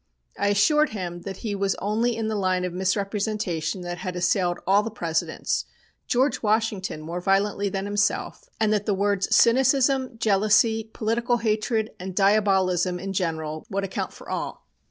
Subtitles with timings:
[0.35, 4.57] I assured him that he was only in the line of misrepresentation that had assailed
[4.65, 5.63] all the Presidents,
[6.07, 12.15] George Washington more violently than himself, and that the words cynicism, jealousy, political hatred, and
[12.15, 14.65] diabolism in general would account for all.